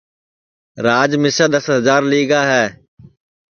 [0.85, 2.65] راج مِسیں دؔس ہجار لی گا ہے